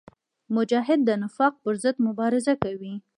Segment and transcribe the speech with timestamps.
[0.55, 2.93] مجاهد د نفاق پر ضد مبارزه کوي.